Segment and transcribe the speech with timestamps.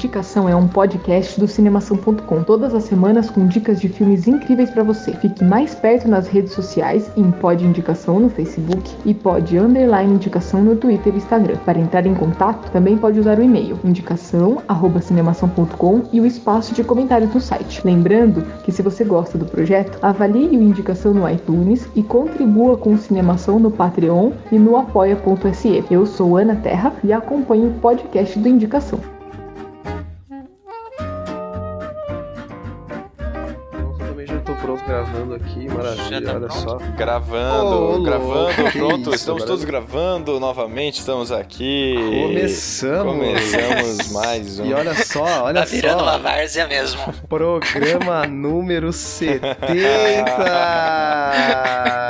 [0.00, 4.82] Indicação é um podcast do Cinemação.com, todas as semanas com dicas de filmes incríveis pra
[4.82, 5.12] você.
[5.12, 10.62] Fique mais perto nas redes sociais em Pod Indicação no Facebook e Pod Underline Indicação
[10.62, 11.58] no Twitter e Instagram.
[11.66, 17.34] Para entrar em contato, também pode usar o e-mail indicação@cinemação.com e o espaço de comentários
[17.34, 17.82] no site.
[17.84, 22.94] Lembrando que se você gosta do projeto, avalie o Indicação no iTunes e contribua com
[22.94, 25.84] o Cinemação no Patreon e no apoia.se.
[25.90, 29.19] Eu sou Ana Terra e acompanho o podcast do Indicação.
[34.80, 36.62] Pronto gravando aqui, Já maravilha, tá olha pronto?
[36.62, 36.78] só.
[36.96, 39.46] Gravando, Ô, gravando, pronto, isso, estamos maravilha.
[39.46, 41.94] todos gravando novamente, estamos aqui.
[42.22, 43.12] Começamos!
[43.14, 44.66] Começamos mais um.
[44.66, 47.00] E olha só, olha Tá virando uma só, várzea mesmo.
[47.28, 49.40] programa número 70!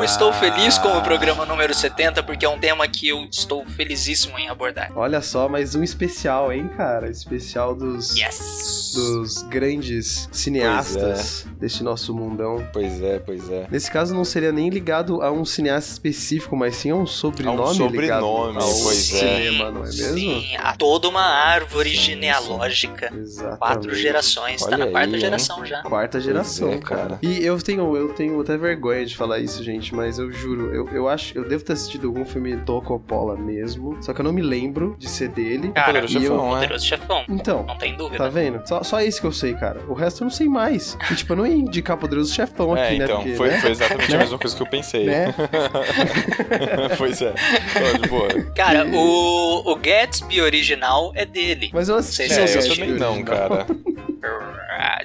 [0.00, 3.66] Eu estou feliz com o programa número 70 porque é um tema que eu estou
[3.66, 4.90] felizíssimo em abordar.
[4.96, 7.10] Olha só, mais um especial, hein, cara?
[7.10, 8.92] Especial dos, Yes!
[8.94, 12.66] dos grandes cineastas deste nosso mundão.
[12.72, 13.66] Pois é, pois é.
[13.70, 17.74] Nesse caso, não seria nem ligado a um cineasta específico, mas sim a um sobrenome,
[17.74, 19.18] sobrenome, ligado ao pois é.
[19.18, 20.14] cinema, não é mesmo?
[20.14, 23.12] Sim, há toda uma árvore Sim, genealógica.
[23.14, 23.58] Exatamente.
[23.58, 25.20] Quatro gerações, tá Olha na aí, quarta hein?
[25.20, 25.82] geração já.
[25.82, 27.00] Quarta geração, é, cara.
[27.02, 27.18] cara.
[27.20, 30.88] E eu tenho, eu tenho até vergonha de falar isso, gente, mas eu juro, eu,
[30.88, 34.32] eu acho, eu devo ter assistido algum filme do Coppola mesmo, só que eu não
[34.32, 35.70] me lembro de ser dele.
[35.72, 36.60] Cara, Poderoso e eu- Chefão, é.
[36.60, 37.24] Poderoso chefão.
[37.28, 38.18] Então, Não tem dúvida.
[38.24, 38.60] tá vendo?
[38.66, 39.80] Só, só isso que eu sei, cara.
[39.88, 40.96] O resto eu não sei mais.
[41.10, 43.04] E, tipo, eu não ia indicar Poderoso Chefão aqui, É, né?
[43.04, 43.58] então, Porque, foi, né?
[43.60, 45.04] foi exatamente a mesma coisa que eu pensei.
[45.06, 45.34] Né?
[46.96, 47.32] pois é.
[47.32, 48.28] Tô de boa.
[48.54, 51.70] Cara, o, o Gatsby original é dele.
[51.72, 53.66] Mas eu assisti Sei se o É, eu também não, cara.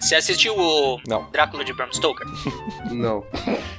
[0.06, 1.26] Você assistiu o Não.
[1.32, 2.28] Drácula de Bram Stoker?
[2.92, 3.24] Não.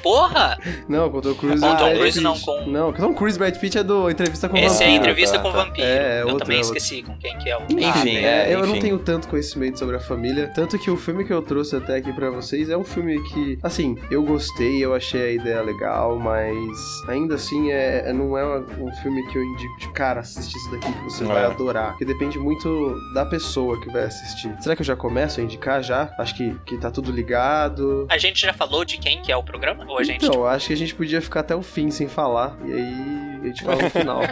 [0.03, 0.59] Porra!
[0.89, 3.07] Não, com o Tom Cruise Com o o Tom Cruise, não, com- Não, com o
[3.09, 4.97] Tom Cruise e Brad Pitt é do Entrevista com o Esse é a Vampiro.
[5.03, 5.59] entrevista tá, com o tá.
[5.65, 5.87] vampiro.
[5.87, 7.63] É, é eu outro, também é esqueci com quem que é o.
[7.71, 11.25] Enfim, É, é, eu não tenho tanto conhecimento sobre a família, tanto que o filme
[11.25, 14.95] que eu trouxe até aqui pra vocês é um filme que, assim, eu gostei, eu
[14.95, 16.69] achei a ideia legal, mas
[17.09, 20.71] ainda assim é, é- não é um filme que eu indico de cara, assiste isso
[20.71, 21.27] daqui que você É.
[21.27, 24.55] vai adorar, porque depende muito da pessoa que vai assistir.
[24.61, 26.07] Será que eu já começo a indicar já?
[26.19, 28.07] Acho que, que tá tudo ligado.
[28.11, 29.85] A gente já falou de quem que é o programa?
[29.87, 30.25] Ou a gente.
[30.25, 33.47] Eu acho que a gente podia ficar até o fim sem falar, e aí a
[33.47, 34.21] gente fala no final.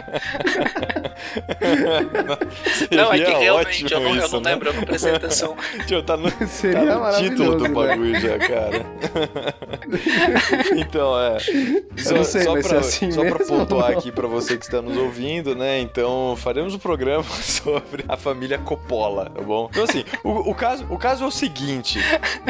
[2.91, 4.51] não, é que realmente eu não, eu isso, não né?
[4.51, 5.55] lembro, eu não prestei atenção.
[5.87, 7.69] Tio, tá no, Seria tá no título do né?
[7.69, 8.85] bagulho já, cara.
[10.75, 11.37] então, é.
[11.97, 14.97] Só, sei, só pra, ser assim só pra pontuar aqui pra você que está nos
[14.97, 15.79] ouvindo, né?
[15.79, 19.69] Então, faremos um programa sobre a família Coppola, tá bom?
[19.71, 21.99] Então, assim, o, o caso, o caso é o seguinte.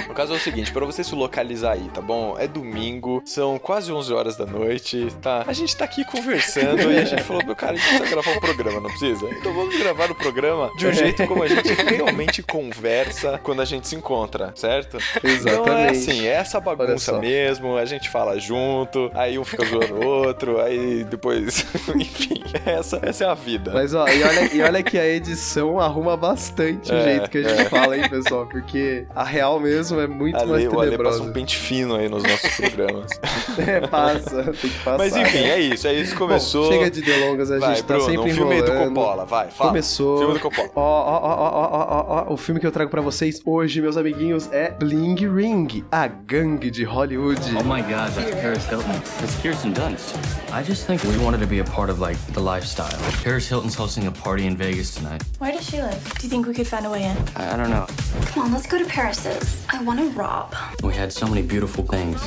[0.10, 2.36] O caso é o seguinte, pra você se localizar aí, tá bom?
[2.38, 5.44] É domingo, são quase 11 horas da noite, tá?
[5.46, 6.45] A gente tá aqui conversando
[6.92, 9.26] e a gente falou, meu cara, a gente precisa gravar um programa, não precisa?
[9.30, 13.66] Então vamos gravar o programa de um jeito como a gente realmente conversa quando a
[13.66, 14.98] gente se encontra, certo?
[15.18, 15.92] Então é Exatamente.
[15.92, 20.60] assim, é essa bagunça mesmo, a gente fala junto, aí um fica zoando o outro,
[20.62, 23.72] aí depois, enfim, essa, essa é a vida.
[23.74, 27.38] Mas ó, e olha, e olha que a edição arruma bastante o É, jeito que
[27.40, 27.66] a gente é.
[27.66, 28.46] fala, hein, pessoal?
[28.48, 31.24] Porque a real mesmo é muito Ale, mais o Ale passa tenebrosa.
[31.24, 33.12] um pente fino aí nos nossos programas.
[33.66, 34.98] É, passa, tem que passar.
[34.98, 36.66] Mas enfim, é isso, é isso, começou.
[36.66, 38.94] Bom, chega de delongas, a vai, gente tá Bruno, sempre um filme aí do enrolando.
[38.94, 39.70] Coppola, vai, fala.
[39.70, 40.18] Começou.
[40.20, 40.70] Filme do Coppola.
[40.76, 43.42] Ó, ó, ó, ó, ó, ó, ó, ó, o filme que eu trago pra vocês
[43.46, 47.40] hoje, meus amiguinhos, é Bling Ring, a gangue de Hollywood.
[47.58, 48.96] Oh my god, that's Paris Hilton.
[49.24, 50.16] It's Kirsten Dunst.
[50.52, 52.98] I just think we wanted to be a part of like the lifestyle.
[53.24, 55.24] Paris Hilton's hosting a party in Vegas tonight.
[55.40, 56.02] Where does she live?
[56.18, 57.18] Do you think we could find a way in?
[57.36, 57.86] I, I don't know.
[58.28, 59.66] Come on, let's go to Paris's.
[59.70, 60.56] I want to rob.
[60.84, 62.22] We had so many beautiful things.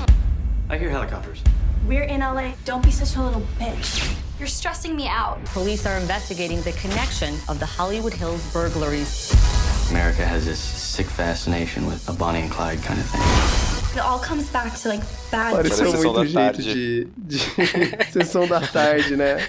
[0.68, 1.42] I hear helicopters.
[1.86, 2.52] We're in LA.
[2.64, 4.14] Don't be such a little bitch.
[4.38, 5.44] You're stressing me out.
[5.46, 9.34] Police are investigating the connection of the Hollywood Hills burglaries.
[9.90, 13.67] America has this sick fascination with a Bonnie and Clyde kind of thing.
[13.94, 16.62] It all comes back to like bad Pareceu muito da jeito Tarde.
[16.74, 17.38] de, de
[18.12, 19.48] sessão da tarde, né?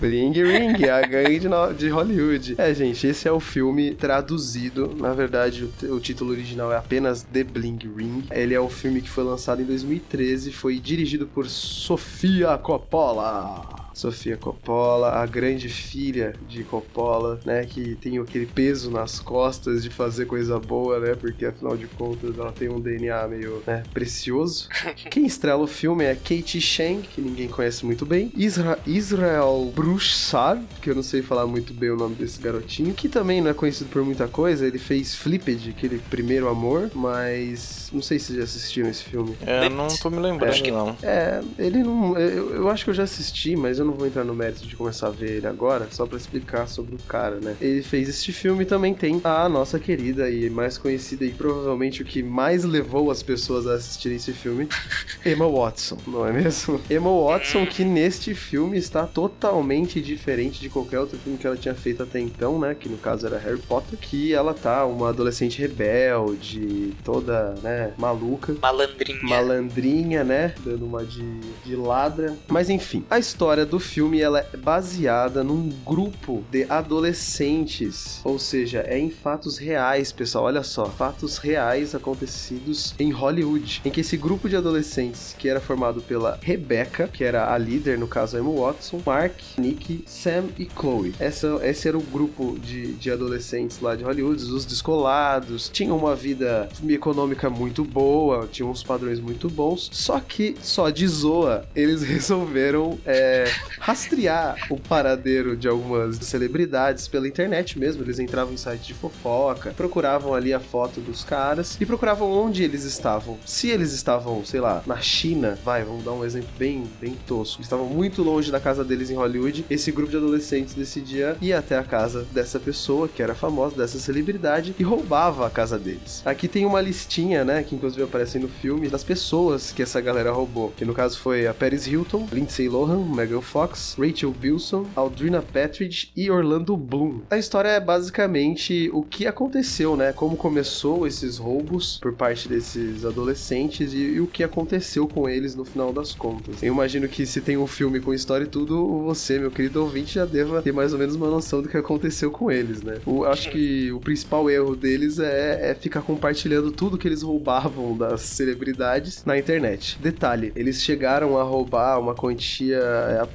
[0.00, 2.54] Bling Ring, a gangue de, no- de Hollywood.
[2.58, 4.94] É, gente, esse é o filme traduzido.
[4.98, 8.24] Na verdade, o, t- o título original é apenas The Bling Ring.
[8.30, 13.85] Ele é o filme que foi lançado em 2013, foi dirigido por Sofia Coppola.
[13.96, 17.64] Sofia Coppola, a grande filha de Coppola, né?
[17.64, 21.14] Que tem aquele peso nas costas de fazer coisa boa, né?
[21.14, 24.68] Porque afinal de contas ela tem um DNA meio né, precioso.
[25.10, 28.30] Quem estrela o filme é Katie Shang, que ninguém conhece muito bem.
[28.36, 33.08] Isra Israel Broussard, que eu não sei falar muito bem o nome desse garotinho, que
[33.08, 34.66] também não é conhecido por muita coisa.
[34.66, 39.34] Ele fez Flipped, aquele primeiro amor, mas não sei se vocês já assistiram esse filme.
[39.40, 40.94] É, não tô me lembrando, Acho que não.
[41.02, 42.14] É, ele não.
[42.18, 44.76] Eu, eu acho que eu já assisti, mas eu não vou entrar no mérito de
[44.76, 47.56] começar a ver ele agora, só pra explicar sobre o cara, né?
[47.60, 52.02] Ele fez este filme e também tem a nossa querida e mais conhecida e provavelmente
[52.02, 54.68] o que mais levou as pessoas a assistirem esse filme,
[55.24, 56.80] Emma Watson, não é mesmo?
[56.90, 61.74] Emma Watson, que neste filme está totalmente diferente de qualquer outro filme que ela tinha
[61.74, 62.74] feito até então, né?
[62.78, 68.54] Que no caso era Harry Potter, que ela tá uma adolescente rebelde, toda, né, maluca
[68.60, 69.20] Malandrinha.
[69.22, 70.54] malandrinha, né?
[70.64, 72.36] Dando uma de, de ladra.
[72.48, 78.20] Mas enfim, a história do filme ela é baseada num grupo de adolescentes.
[78.24, 80.44] Ou seja, é em fatos reais, pessoal.
[80.44, 83.82] Olha só, fatos reais acontecidos em Hollywood.
[83.84, 87.98] Em que esse grupo de adolescentes, que era formado pela Rebecca, que era a líder,
[87.98, 91.14] no caso a Emma Watson, Mark, Nick, Sam e Chloe.
[91.18, 96.14] Essa, esse era o grupo de, de adolescentes lá de Hollywood, os descolados, tinham uma
[96.14, 102.02] vida econômica muito boa, tinham uns padrões muito bons, só que só de zoa eles
[102.06, 103.44] resolveram é,
[103.78, 108.02] rastrear o paradeiro de algumas celebridades pela internet mesmo.
[108.02, 112.62] Eles entravam em site de fofoca, procuravam ali a foto dos caras e procuravam onde
[112.62, 113.38] eles estavam.
[113.44, 117.62] Se eles estavam, sei lá, na China, vai, vamos dar um exemplo bem, bem tosco.
[117.62, 119.64] Estavam muito longe da casa deles em Hollywood.
[119.68, 123.98] Esse grupo de adolescentes decidia ir até a casa dessa pessoa, que era famosa, dessa
[123.98, 126.22] celebridade, e roubava a casa deles.
[126.24, 130.32] Aqui tem uma listinha, né, que inclusive aparece no filme, das pessoas que essa galera
[130.32, 130.72] roubou.
[130.76, 136.10] Que no caso foi a Paris Hilton, Lindsay Lohan, Megan Fox, Rachel Bilson, Aldrina Patridge
[136.16, 137.20] e Orlando Bloom.
[137.30, 140.12] A história é basicamente o que aconteceu, né?
[140.12, 145.54] Como começou esses roubos por parte desses adolescentes e, e o que aconteceu com eles
[145.54, 146.62] no final das contas.
[146.62, 150.14] Eu imagino que se tem um filme com história e tudo, você, meu querido ouvinte,
[150.14, 152.98] já deva ter mais ou menos uma noção do que aconteceu com eles, né?
[153.06, 157.96] O, acho que o principal erro deles é, é ficar compartilhando tudo que eles roubavam
[157.96, 159.98] das celebridades na internet.
[160.00, 162.80] Detalhe, eles chegaram a roubar uma quantia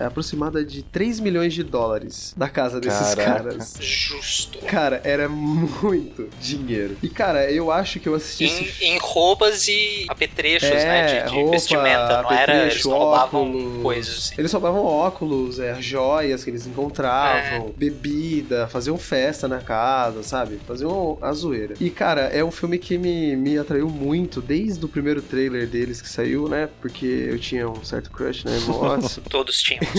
[0.02, 3.44] é, aproximada de 3 milhões de dólares da casa desses Caraca.
[3.44, 3.76] caras.
[3.80, 4.60] Justo.
[4.66, 6.98] Cara, era muito dinheiro.
[7.02, 11.24] E, cara, eu acho que eu assisti esse Em, em roupas e apetrechos, É, né?
[11.24, 12.22] De, de roupa, vestimenta.
[12.22, 12.62] Não era.
[12.68, 13.82] Eles roubavam óculos.
[13.82, 14.36] coisas assim.
[14.38, 20.60] Eles roubavam óculos, é, joias que eles encontravam, bebida, faziam festa na casa, sabe?
[20.68, 21.76] Faziam a zoeira.
[21.80, 26.02] E, cara, é um filme que me, me atraiu muito desde o primeiro trailer deles
[26.02, 26.70] que saiu, né?
[26.82, 29.22] Porque eu tinha um certo crush na Emma Watson.
[29.30, 29.91] Todos tínhamos.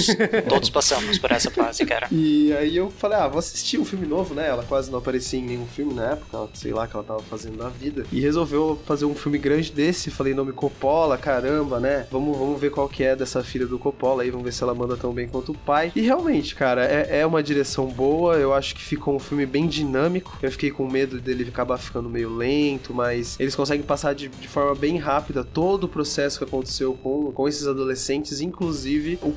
[0.49, 2.09] Todos passamos por essa fase, cara.
[2.11, 4.49] E aí eu falei, ah, vou assistir um filme novo, né?
[4.49, 7.57] Ela quase não aparecia em nenhum filme na época, sei lá que ela tava fazendo
[7.57, 8.05] na vida.
[8.13, 10.11] E resolveu fazer um filme grande desse.
[10.11, 12.07] Falei, nome Coppola, caramba, né?
[12.11, 14.75] Vamos, vamos ver qual que é dessa filha do Coppola aí, vamos ver se ela
[14.75, 15.93] manda tão bem quanto o pai.
[15.95, 18.37] E realmente, cara, é, é uma direção boa.
[18.37, 20.39] Eu acho que ficou um filme bem dinâmico.
[20.43, 24.49] Eu fiquei com medo dele acabar ficando meio lento, mas eles conseguem passar de, de
[24.49, 29.33] forma bem rápida todo o processo que aconteceu com, com esses adolescentes, inclusive o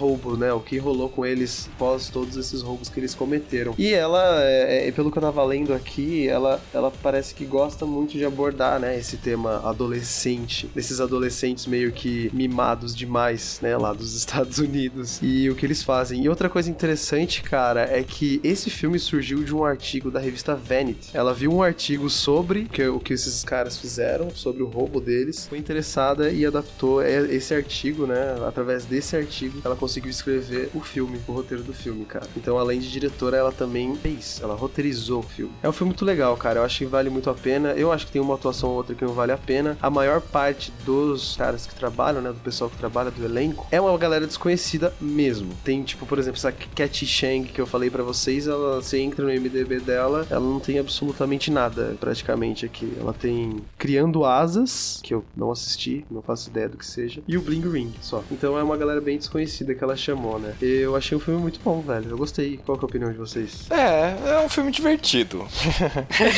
[0.00, 0.52] pós-roubo, né?
[0.52, 3.74] O que rolou com eles pós todos esses roubos que eles cometeram.
[3.76, 7.84] E ela, é, é, pelo que eu tava lendo aqui, ela, ela parece que gosta
[7.84, 8.98] muito de abordar, né?
[8.98, 13.76] Esse tema adolescente, desses adolescentes meio que mimados demais, né?
[13.76, 15.20] Lá dos Estados Unidos.
[15.22, 16.24] E o que eles fazem.
[16.24, 20.54] E outra coisa interessante, cara, é que esse filme surgiu de um artigo da revista
[20.54, 21.10] Vanity.
[21.12, 25.46] Ela viu um artigo sobre que, o que esses caras fizeram, sobre o roubo deles,
[25.46, 28.36] foi interessada e adaptou é, esse artigo, né?
[28.46, 32.26] Através desse artigo, ela conseguiu escrever o filme, o roteiro do filme, cara.
[32.36, 35.52] Então, além de diretora, ela também fez, ela roteirizou o filme.
[35.62, 36.60] É um filme muito legal, cara.
[36.60, 37.72] Eu acho que vale muito a pena.
[37.72, 39.76] Eu acho que tem uma atuação ou outra que não vale a pena.
[39.80, 42.30] A maior parte dos caras que trabalham, né?
[42.30, 45.50] Do pessoal que trabalha, do elenco, é uma galera desconhecida mesmo.
[45.64, 49.24] Tem, tipo, por exemplo, essa Cat Shang que eu falei pra vocês, ela, você entra
[49.24, 52.92] no MDB dela, ela não tem absolutamente nada, praticamente, aqui.
[52.98, 57.36] Ela tem Criando Asas, que eu não assisti, não faço ideia do que seja, e
[57.36, 58.22] o Bling Ring, só.
[58.30, 60.54] Então é uma galera bem desconhecida que ela chamou, né?
[60.60, 62.10] Eu achei um filme muito bom, velho.
[62.10, 62.58] Eu gostei.
[62.66, 63.66] Qual que é a opinião de vocês?
[63.70, 65.46] É, é um filme divertido.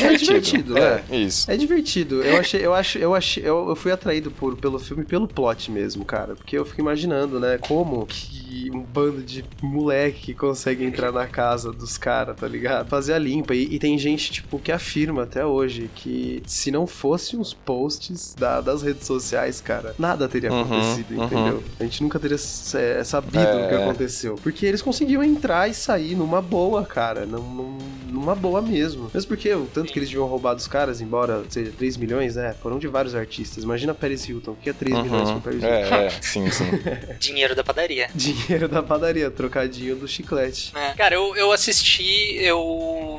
[0.03, 1.03] É divertido, é.
[1.09, 1.15] é.
[1.17, 1.49] Isso.
[1.51, 2.21] É divertido.
[2.23, 5.69] Eu achei, eu acho, eu achei, eu, eu fui atraído por, pelo filme pelo plot
[5.71, 6.35] mesmo, cara.
[6.35, 11.71] Porque eu fico imaginando, né, como que um bando de moleque consegue entrar na casa
[11.71, 12.87] dos caras, tá ligado?
[12.87, 13.53] Fazer a limpa.
[13.53, 18.33] E, e tem gente, tipo, que afirma até hoje que se não fosse os posts
[18.35, 21.25] da- das redes sociais, cara, nada teria Uhum, acontecido, uhum.
[21.25, 21.63] entendeu?
[21.79, 23.65] A gente nunca teria é, sab- sabido É.
[23.65, 24.35] o que aconteceu.
[24.41, 27.25] Porque eles conseguiam entrar e sair numa boa, cara.
[27.25, 27.77] Num, num-
[28.13, 29.09] numa boa mesmo.
[29.13, 32.53] Mesmo porque o tanto que eles deviam roubar dos caras, embora seja 3 milhões, né?
[32.61, 33.63] Foram de vários artistas.
[33.63, 34.51] Imagina Paris Hilton.
[34.51, 35.35] O que é 3 milhões Uhum.
[35.35, 35.95] com Paris Hilton?
[35.95, 36.65] É, é, sim, sim.
[37.19, 38.07] Dinheiro da padaria.
[38.13, 40.71] Dinheiro da padaria, trocadinho do chiclete.
[40.75, 40.93] É.
[40.93, 42.59] Cara, eu, eu assisti, eu.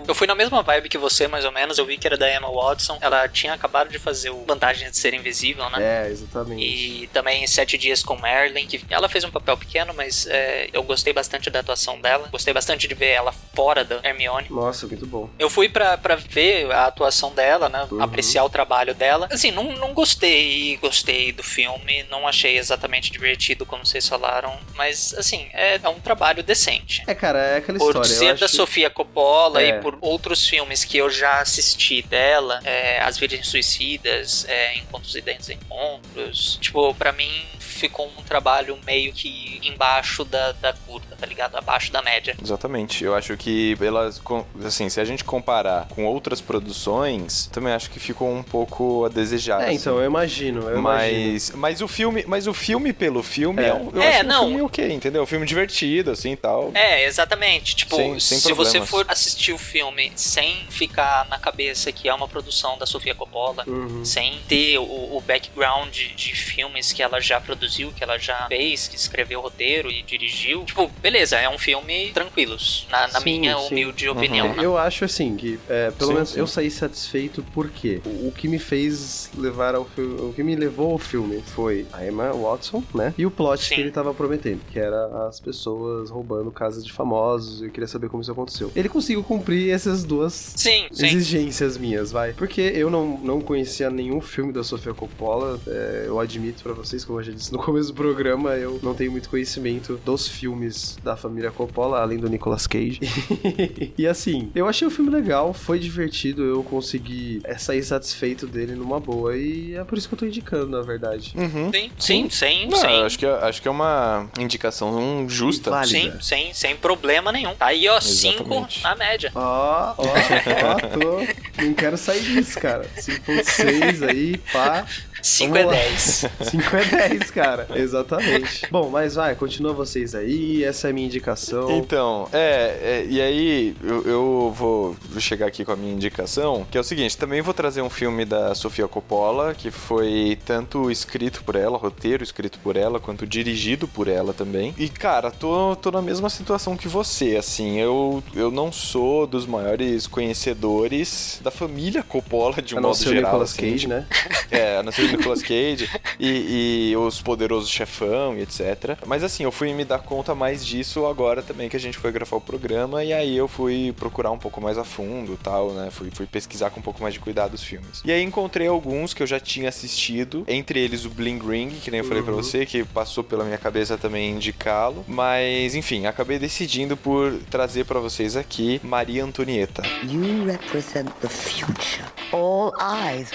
[0.07, 1.79] Eu fui na mesma vibe que você, mais ou menos.
[1.79, 2.99] Eu vi que era da Emma Watson.
[3.01, 6.07] Ela tinha acabado de fazer o Vantagem de Ser Invisível, né?
[6.07, 6.63] É, exatamente.
[6.63, 10.83] E também Sete Dias com Merlin, que ela fez um papel pequeno, mas é, eu
[10.83, 12.29] gostei bastante da atuação dela.
[12.31, 14.49] Gostei bastante de ver ela fora da Hermione.
[14.51, 15.29] Nossa, muito bom.
[15.39, 17.87] Eu fui pra, pra ver a atuação dela, né?
[17.91, 18.03] Uhum.
[18.03, 19.29] Apreciar o trabalho dela.
[19.33, 22.05] Assim, não, não gostei, gostei do filme.
[22.11, 24.59] Não achei exatamente divertido, como vocês falaram.
[24.75, 27.03] Mas, assim, é, é um trabalho decente.
[27.07, 28.07] É, cara, é aquela Por história.
[28.09, 29.69] eu ser da acho- Sofia Coppola É.
[29.69, 35.15] e por outros filmes que eu já assisti dela, é, As Virgens Suicidas, é, Encontros
[35.15, 37.45] e Dentes Encontros, tipo, pra mim
[37.75, 41.57] ficou um trabalho meio que embaixo da, da curva, tá ligado?
[41.57, 42.37] Abaixo da média.
[42.43, 43.05] Exatamente.
[43.05, 47.91] Eu acho que elas, com- assim, se a gente comparar com outras produções, também acho
[47.91, 49.61] que ficou um pouco a desejar.
[49.63, 49.77] É, assim.
[49.77, 51.33] então, eu imagino, eu imagino.
[51.33, 53.69] Mas, mas o filme, mas o filme pelo filme É.
[53.69, 54.45] é, um, eu É, acho não.
[54.45, 55.23] um filme ok, entendeu?
[55.23, 56.71] Um filme divertido, assim, tal.
[56.75, 57.75] É, exatamente.
[57.77, 58.89] Tipo, Sem- sem se você problemas.
[58.91, 63.65] for assistir o filme sem ficar na cabeça que é uma produção da Sofia Coppola,
[63.67, 64.05] Uhum.
[64.05, 64.83] sem ter o,
[65.17, 67.64] o background de, de filmes que ela já produziu,
[67.97, 72.11] que ela já fez, que escreveu o roteiro e dirigiu, tipo, beleza, é um filme
[72.13, 73.67] tranquilos, na, na Sim, minha sim.
[73.69, 74.49] humilde opinião.
[74.55, 74.65] né?
[74.65, 76.41] Eu acho assim que, é, pelo Sim, menos sim.
[76.41, 80.55] eu saí satisfeito porque o, o que me fez levar ao filme, o que me
[80.57, 83.15] levou ao filme foi a Emma Watson, né?
[83.17, 83.75] E o plot Sim.
[83.77, 87.63] que ele tava prometendo, que era as pessoas roubando casas de famosos.
[87.63, 88.71] Eu queria saber como isso aconteceu.
[88.75, 91.07] Ele conseguiu cumprir essas duas Sim, sim.
[91.07, 92.33] exigências minhas, vai.
[92.33, 95.61] Porque eu não, não conhecia nenhum filme da Sofia Coppola.
[95.67, 98.95] é, eu admito pra vocês, como eu já disse no começo do programa, eu não
[98.95, 102.99] tenho muito conhecimento dos filmes da família Coppola, além do Nicolas Cage.
[103.97, 108.99] e assim, eu achei o filme legal, foi divertido, eu consegui sair satisfeito dele numa
[108.99, 109.37] boa.
[109.37, 111.33] E é por isso que eu tô indicando, na verdade.
[111.37, 111.71] Uhum.
[111.73, 112.87] Sim, sim, sim, Não, sim.
[112.89, 115.71] eu acho que, é- acho que é uma indicação justa.
[115.71, 116.13] Válida.
[116.13, 117.55] Sim, sem, sem problema nenhum.
[117.55, 118.83] Tá aí, ó, 5 Exatamente.
[118.83, 119.31] na média.
[119.33, 121.63] Ó, ó, ó, tô.
[121.63, 122.85] Não quero sair disso, cara.
[122.99, 124.85] 5.6 aí, pá.
[125.25, 125.83] 5 é Vamos lá.
[125.85, 126.25] 10.
[126.51, 127.44] 5 é 10, cara.
[127.75, 128.67] Exatamente.
[128.71, 130.65] Bom, mas vai, continua vocês aí.
[130.65, 131.71] Essa é a minha indicação.
[131.71, 136.79] Então, é, é, e aí eu, eu vou chegar aqui com a minha indicação, que
[136.79, 141.43] é o seguinte, também vou trazer um filme da Sofia Coppola, que foi tanto escrito
[141.45, 144.75] por ela, roteiro escrito por ela, quanto dirigido por ela também.
[144.79, 149.47] E, cara, tô, tô na mesma situação que você, assim, eu, eu não sou dos
[149.47, 153.15] maiores conhecedores da família Coppola, de um modo geral.
[153.15, 154.07] Nicolas assim, Cage, né?
[154.51, 158.97] é, a não ser o Nicolas Cage e, e os Poderosos Chefão e etc.
[159.05, 162.13] Mas assim, eu fui me dar conta mais disso agora também que a gente foi
[162.13, 165.89] gravar o programa e aí eu fui procurar um pouco mais a fundo tal, né?
[165.91, 168.03] Fui, fui pesquisar com um pouco mais de cuidado os filmes.
[168.05, 171.91] E aí encontrei alguns que eu já tinha assistido, entre eles o Bling Ring, que
[171.91, 172.43] nem eu falei pra Uhum.
[172.43, 175.05] você, que passou pela minha cabeça também indicá-lo.
[175.09, 179.83] Mas enfim, acabei decidindo por trazer pra vocês aqui Maria Antonieta.
[180.05, 182.05] You represent the future.
[182.33, 183.31] All eyes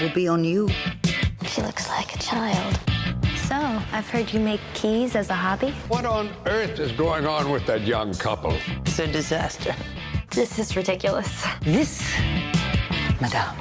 [0.00, 0.66] will be on you.
[1.46, 2.93] She looks like a child.
[3.90, 5.70] So, I've heard you make keys as a hobby.
[5.88, 8.56] What on earth is going on with that young couple?
[8.84, 9.74] It's a disaster.
[10.30, 11.46] This is ridiculous.
[11.62, 12.02] This,
[13.20, 13.56] madame,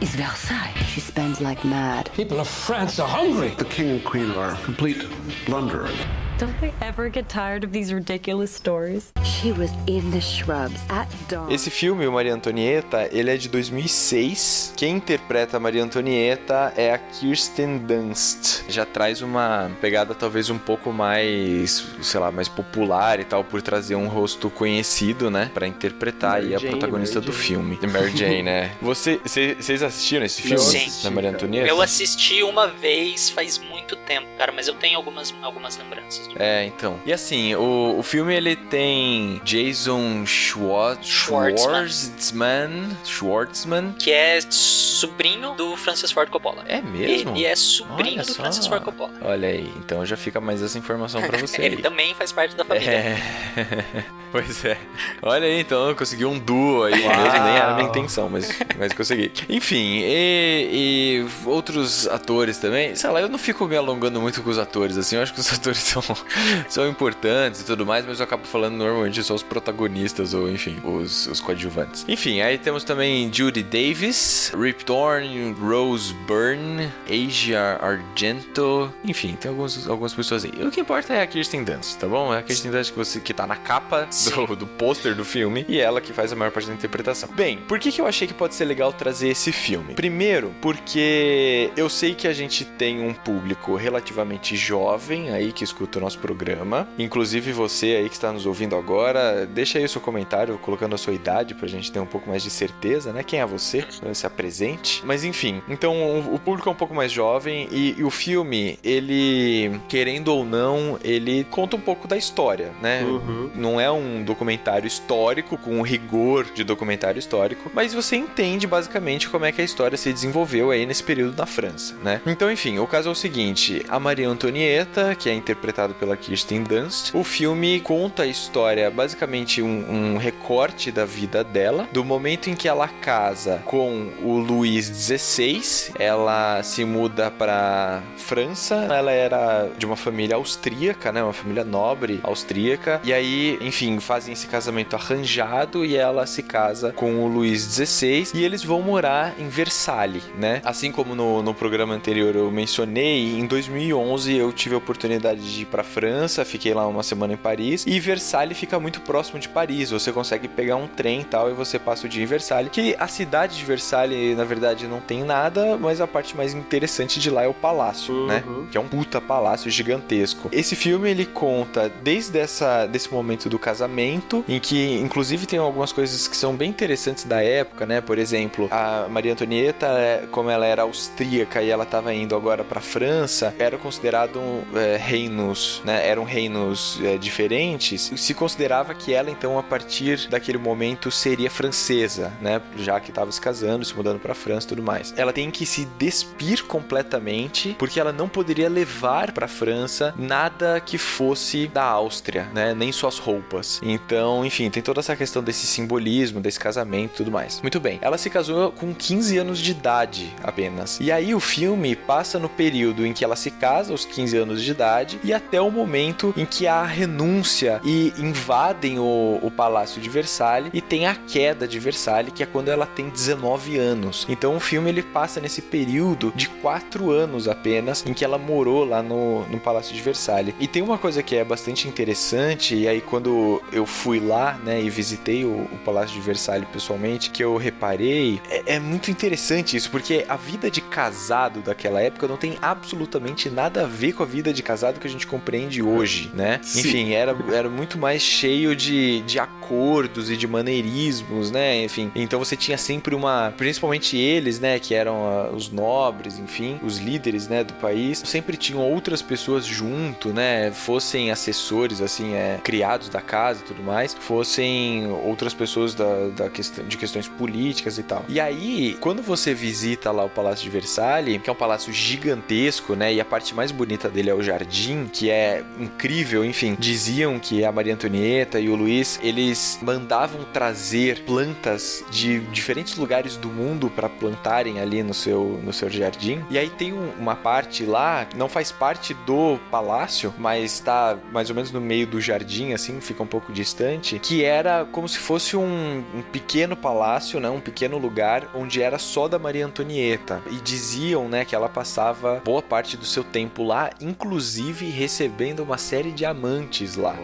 [0.00, 0.72] is Versailles.
[0.86, 2.10] She spends like mad.
[2.14, 3.50] People of France are hungry.
[3.50, 5.06] The king and queen are complete
[5.46, 5.98] blunderers.
[6.36, 9.12] Don't they ever get tired of these ridiculous stories?
[9.22, 11.48] She was in the shrubs at dawn.
[11.52, 14.72] Esse filme, o Maria Antonieta, ele é de 2006.
[14.76, 18.64] Quem interpreta a Maria Antonieta é a Kirsten Dunst.
[18.68, 23.62] Já traz uma pegada talvez um pouco mais, sei lá, mais popular e tal, por
[23.62, 25.50] trazer um rosto conhecido, né?
[25.54, 27.44] Pra interpretar Mary aí a Jane, protagonista Mary do Jane.
[27.46, 27.78] filme.
[27.86, 28.72] Mary Jane, né?
[28.82, 30.58] Você, cê- vocês assistiram esse filme?
[30.58, 30.90] Sim.
[31.04, 31.68] Da Maria Antonieta?
[31.68, 36.23] Eu assisti uma vez faz muito tempo, cara, mas eu tenho algumas, algumas lembranças.
[36.28, 36.98] Do- É, então.
[37.04, 41.86] E assim, o, o filme ele tem Jason Schwartz, Schwartzman.
[41.88, 43.92] Schwartzman, Schwartzman.
[43.98, 46.64] Que é sobrinho do Francis Ford Coppola.
[46.66, 47.30] É mesmo?
[47.36, 48.42] Ele é sobrinho Olha do só.
[48.42, 49.12] Francis Ford Coppola.
[49.22, 51.82] Olha aí, então já fica mais essa informação pra você Ele aí.
[51.82, 52.90] também faz parte da família.
[52.90, 53.18] É.
[54.32, 54.78] pois é.
[55.22, 57.16] Olha aí, então eu consegui um duo aí Uau.
[57.16, 59.32] mesmo, nem era a minha intenção, mas, mas consegui.
[59.48, 64.50] Enfim, e, e outros atores também, sei lá, eu não fico me alongando muito com
[64.50, 66.02] os atores, assim, eu acho que os atores são,
[66.68, 70.76] são importantes e tudo mais, mas eu acabo falando normalmente só os protagonistas ou, enfim,
[70.84, 72.04] os, os coadjuvantes.
[72.08, 79.88] Enfim, aí temos também Judy Davis, Rip Torn, Rose Byrne, Asia Argento, enfim, tem alguns,
[79.88, 80.52] algumas pessoas aí.
[80.64, 82.32] O que importa é a Kirsten Dunst, tá bom?
[82.32, 84.08] É a Kirsten Dunst que, você, que tá na capa
[84.46, 87.28] do, do pôster do filme e ela que faz a maior parte da interpretação.
[87.34, 89.94] Bem, por que, que eu achei que pode ser legal trazer esse filme?
[89.94, 95.98] Primeiro, porque eu sei que a gente tem um público relativamente jovem aí que escuta
[95.98, 96.86] o nosso programa.
[96.98, 100.98] Inclusive você aí que está nos ouvindo agora, deixa aí o seu comentário colocando a
[100.98, 103.22] sua idade pra gente ter um pouco mais de certeza, né?
[103.22, 103.84] Quem é você?
[104.12, 105.02] Se apresente.
[105.04, 105.94] Mas enfim, então
[106.32, 110.98] o público é um pouco mais jovem e, e o filme, ele, querendo ou não,
[111.02, 113.02] ele conta um pouco da história, né?
[113.02, 113.50] Uhum.
[113.54, 119.28] Não é um documentário histórico com o rigor de documentário histórico, mas você entende basicamente
[119.28, 122.20] como é que a história se desenvolveu aí nesse período na França, né?
[122.26, 126.62] Então, enfim, o caso é o seguinte: a Maria Antonieta, que é interpretada pela Kirsten
[126.62, 132.50] Dunst, o filme conta a história, basicamente um, um recorte da vida dela, do momento
[132.50, 139.68] em que ela casa com o Luís XVI, ela se muda para França, ela era
[139.78, 141.22] de uma família austríaca, né?
[141.22, 146.92] Uma família nobre austríaca, e aí, enfim, fazem esse casamento arranjado e ela se casa
[146.92, 150.60] com o Luís XVI e eles vão morar em Versalhes, né?
[150.64, 155.62] Assim como no, no programa anterior eu mencionei, em 2011 eu tive a oportunidade de
[155.62, 159.48] ir para França, fiquei lá uma semana em Paris e Versalhes fica muito próximo de
[159.48, 159.90] Paris.
[159.90, 162.70] Você consegue pegar um trem e tal e você passa o dia em Versalhes.
[162.72, 167.20] Que a cidade de Versalhes, na verdade, não tem nada, mas a parte mais interessante
[167.20, 168.42] de lá é o palácio, né?
[168.70, 170.48] Que é um puta palácio gigantesco.
[170.50, 175.92] Esse filme ele conta desde essa, desse momento do casamento, em que inclusive tem algumas
[175.92, 178.00] coisas que são bem interessantes da época, né?
[178.00, 182.64] Por exemplo, a Maria Antonieta, é, como ela era austríaca e ela estava indo agora
[182.64, 184.42] para França, eram considerados
[184.74, 186.06] é, reinos, né?
[186.06, 188.12] Eram reinos é, diferentes.
[188.16, 192.60] Se considerava que ela então a partir daquele momento seria francesa, né?
[192.76, 195.14] Já que estava se casando, se mudando para França, e tudo mais.
[195.16, 200.98] Ela tem que se despir completamente porque ela não poderia levar para França nada que
[200.98, 202.74] fosse da Áustria, né?
[202.74, 203.80] Nem suas roupas.
[203.82, 207.60] Então, enfim, tem toda essa questão desse simbolismo, desse casamento e tudo mais.
[207.60, 207.98] Muito bem.
[208.02, 210.98] Ela se casou com 15 anos de idade apenas.
[211.00, 214.62] E aí o filme passa no período em que ela se casa, aos 15 anos
[214.62, 219.50] de idade, e até o momento em que há a renúncia e invadem o, o
[219.50, 223.78] palácio de Versalhes e tem a queda de Versalhes, que é quando ela tem 19
[223.78, 224.26] anos.
[224.28, 228.84] Então o filme ele passa nesse período de 4 anos apenas em que ela morou
[228.84, 230.54] lá no, no palácio de Versalhes.
[230.58, 234.80] E tem uma coisa que é bastante interessante, e aí quando eu fui lá, né,
[234.80, 239.76] e visitei o, o palácio de Versalhes pessoalmente, que eu reparei, é, é muito interessante
[239.76, 244.22] isso, porque a vida de casado daquela época não tem absolutamente nada a ver com
[244.22, 246.58] a vida de casado que a gente compreende hoje, né?
[246.62, 246.80] Sim.
[246.80, 251.84] Enfim, era, era muito mais cheio de, de acordos e de maneirismos, né?
[251.84, 253.52] Enfim, então você tinha sempre uma.
[253.56, 254.78] Principalmente eles, né?
[254.78, 257.62] Que eram ah, os nobres, enfim, os líderes, né?
[257.62, 260.70] Do país, sempre tinham outras pessoas junto, né?
[260.72, 266.48] Fossem assessores, assim, é, criados da casa e tudo mais, fossem outras pessoas da, da
[266.48, 268.24] questão, de questões políticas e tal.
[268.28, 272.94] E aí, quando você visita lá o Palácio de Versalhes, que é um palácio gigantesco,
[272.94, 273.12] né?
[273.12, 275.33] E a parte mais bonita dele é o jardim, que é
[275.78, 276.76] incrível, enfim.
[276.78, 283.36] Diziam que a Maria Antonieta e o Luiz, eles mandavam trazer plantas de diferentes lugares
[283.36, 286.44] do mundo para plantarem ali no seu, no seu jardim.
[286.50, 291.48] E aí tem um- uma parte lá, não faz parte do palácio, mas tá mais
[291.50, 295.18] ou menos no meio do jardim, assim, fica um pouco distante, que era como se
[295.18, 297.48] fosse um, um pequeno palácio, né?
[297.50, 300.42] Um pequeno lugar onde era só da Maria Antonieta.
[300.50, 305.23] E diziam, né, que ela passava boa parte do seu tempo lá, inclusive recebendo
[305.62, 307.16] uma série de amantes lá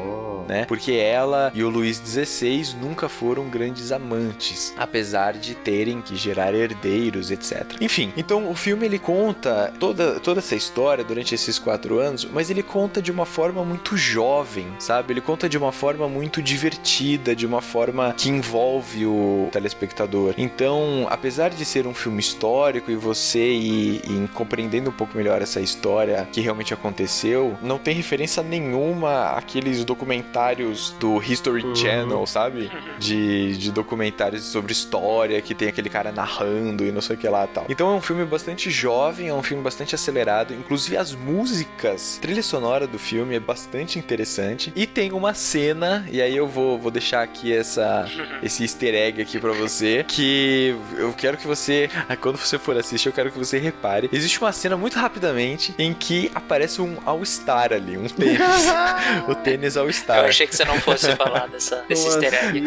[0.51, 0.65] né?
[0.65, 6.53] Porque ela e o Luís XVI nunca foram grandes amantes, apesar de terem que gerar
[6.53, 7.77] herdeiros, etc.
[7.81, 12.51] Enfim, então o filme ele conta toda, toda essa história durante esses quatro anos, mas
[12.51, 15.13] ele conta de uma forma muito jovem, sabe?
[15.13, 20.35] Ele conta de uma forma muito divertida, de uma forma que envolve o telespectador.
[20.37, 25.41] Então, apesar de ser um filme histórico e você ir, ir compreendendo um pouco melhor
[25.41, 32.71] essa história que realmente aconteceu, não tem referência nenhuma àqueles documentários do History Channel, sabe?
[32.99, 37.29] De, de documentários sobre história, que tem aquele cara narrando e não sei o que
[37.29, 37.67] lá e tal.
[37.69, 40.55] Então é um filme bastante jovem, é um filme bastante acelerado.
[40.55, 44.73] Inclusive as músicas, a trilha sonora do filme é bastante interessante.
[44.77, 48.09] E tem uma cena, e aí eu vou, vou deixar aqui essa,
[48.43, 51.89] esse easter egg aqui pra você, que eu quero que você,
[52.21, 54.09] quando você for assistir, eu quero que você repare.
[54.13, 58.41] Existe uma cena muito rapidamente em que aparece um All-Star ali, um tênis.
[59.29, 60.19] o tênis All-Star.
[60.19, 62.63] Eu achei que você não fosse falar dessa, desse Como easter egg.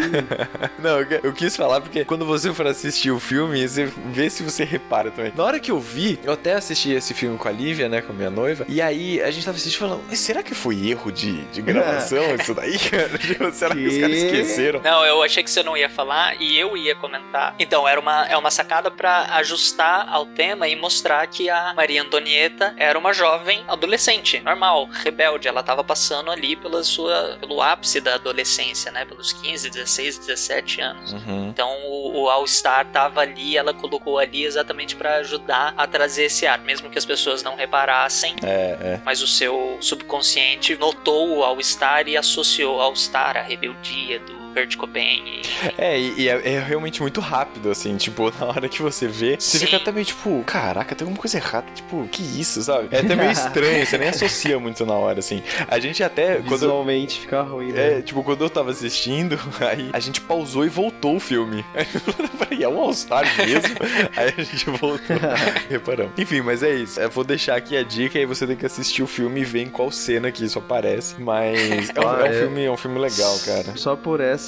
[0.80, 4.44] Não, eu, eu quis falar porque quando você for assistir o filme, você vê se
[4.44, 5.32] você repara também.
[5.36, 8.12] Na hora que eu vi, eu até assisti esse filme com a Lívia, né, com
[8.12, 11.12] a minha noiva, e aí a gente tava assistindo falando, mas será que foi erro
[11.12, 12.74] de, de gravação isso daí?
[13.24, 14.26] Tipo, será que os caras Que?
[14.26, 14.82] esqueceram?
[14.82, 17.56] Não, eu achei que você não ia falar e eu ia comentar.
[17.60, 22.02] Então, era uma, é uma sacada pra ajustar ao tema e mostrar que a Maria
[22.02, 25.48] Antonieta era uma jovem adolescente, normal, rebelde.
[25.48, 29.06] Ela tava passando ali pela sua, pelo ápice da adolescência, né?
[29.06, 31.14] Pelos 15, 16, 17 anos.
[31.14, 31.50] Uhum.
[31.50, 36.26] Então o, o All Star tava ali, ela colocou ali exatamente pra ajudar a trazer
[36.26, 38.36] esse ar, mesmo que as pessoas não reparassem.
[38.44, 39.02] É, é.
[39.04, 44.43] Mas o seu subconsciente notou o All Star e associou All Star à rebeldia do
[44.54, 45.40] Kurt Cobain.
[45.40, 45.70] enfim.
[45.78, 49.36] É, e, e é, é realmente muito rápido, assim, tipo, na hora que você vê,
[49.40, 49.66] você Sim.
[49.66, 52.88] fica até meio tipo, caraca, tem alguma coisa errada, tipo, que isso, sabe?
[52.92, 55.42] É até meio estranho, você nem associa muito na hora, assim.
[55.68, 58.00] A gente até, quando, Visualmente fica ruim, né?
[58.00, 61.64] É, tipo, quando eu tava assistindo, aí a gente pausou e voltou o filme.
[61.74, 63.76] Aí eu falei, é um All-Star mesmo?
[64.16, 65.00] aí a gente voltou.
[65.70, 66.14] Reparamos.
[66.18, 67.00] Enfim, mas é isso.
[67.00, 69.62] Eu vou deixar aqui a dica, aí você tem que assistir o filme e ver
[69.64, 71.16] em qual cena que isso aparece.
[71.20, 72.40] Mas é um, Ah, é um é.
[72.40, 73.76] filme, é um filme legal, cara.
[73.76, 74.43] Só por essa,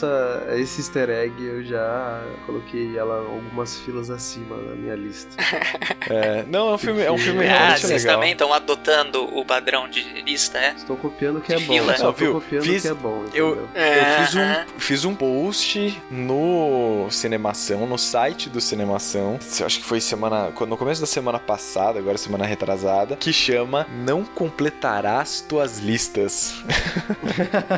[0.57, 5.29] esse easter egg eu já coloquei ela algumas filas acima na minha lista.
[6.07, 8.15] É, não, é um filme, é um filme Ah, realmente vocês legal.
[8.17, 10.75] também estão adotando o padrão de lista, é?
[10.77, 11.73] Estou copiando o que é De bom.
[11.73, 11.97] fila.
[11.97, 12.33] Só viu?
[12.33, 13.25] copiando o Fiz- que é bom.
[13.33, 13.67] Eu, entendeu?
[13.73, 19.39] eu fiz um, fiz um post no Cinemação, no site do Cinemação.
[19.59, 20.51] Eu acho que foi semana.
[20.67, 26.53] No começo da semana passada, agora semana retrasada, que chama Não completarás tuas listas.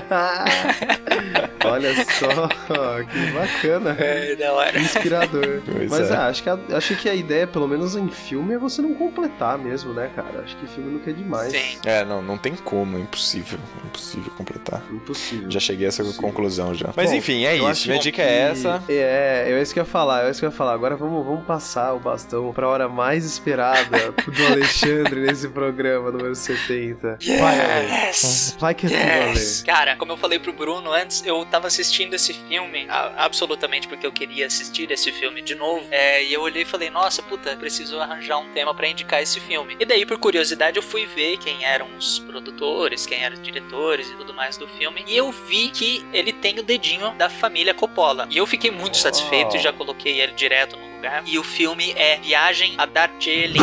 [1.66, 2.07] Olha só,
[3.12, 3.96] que bacana.
[4.00, 4.80] É, da hora.
[4.80, 5.62] Inspirador.
[5.78, 6.16] Pois Mas é.
[6.16, 8.94] ah, acho, que a, acho que a ideia, pelo menos em filme, é você não
[8.94, 10.42] completar mesmo, né, cara?
[10.44, 11.52] Acho que filme nunca é demais.
[11.52, 11.78] Sim.
[11.86, 13.60] É, não, não tem como, é impossível.
[13.84, 14.82] É impossível completar.
[14.92, 15.50] Impossível.
[15.52, 16.28] Já cheguei a essa Impossível.
[16.28, 16.90] conclusão já.
[16.96, 17.88] Mas Bom, enfim, é isso.
[17.88, 18.84] Minha que- dica é essa.
[18.90, 20.74] É, é isso que eu ia falar, é isso que eu ia falar.
[20.74, 26.36] Agora vamos, vamos passar o bastão pra hora mais esperada do Alexandre nesse programa número
[26.36, 27.18] 70.
[27.40, 28.08] Vai, Ale.
[28.08, 28.56] Yes!
[28.60, 29.00] Vai que é tudo,
[29.38, 29.60] Yes.
[29.60, 29.66] Ale.
[29.78, 34.06] Cara, como eu falei pro Bruno antes, eu tava assistindo esse filme a- absolutamente porque
[34.06, 35.86] eu queria assistir esse filme de novo.
[35.92, 39.40] É, e eu olhei e falei, nossa, puta, preciso arranjar um tema pra indicar esse
[39.40, 39.76] filme.
[39.80, 44.10] E daí, por curiosidade, eu fui ver quem eram os produtores, quem eram os diretores
[44.10, 45.04] e tudo mais do filme.
[45.08, 48.28] E eu vi que ele tem o dedinho da família Coppola.
[48.30, 51.24] E eu fiquei muito satisfeito e já coloquei ele direto no lugar.
[51.26, 53.60] E o filme é Viagem a Darjeeling.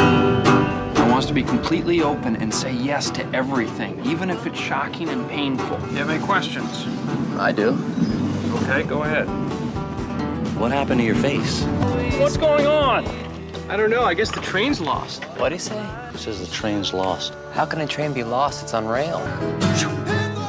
[0.96, 5.08] I wants to be completely open and say yes to everything, even if it's shocking
[5.10, 5.78] and painful.
[5.92, 6.86] You have any questions?
[7.38, 7.76] I do.
[8.64, 9.26] Okay, go ahead.
[10.58, 11.64] What happened to your face?
[12.18, 13.06] What's going on?
[13.68, 14.04] I don't know.
[14.04, 15.22] I guess the train's lost.
[15.36, 15.86] What'd he say?
[16.12, 17.34] He says the train's lost.
[17.52, 18.62] How can a train be lost?
[18.62, 19.18] It's on rail.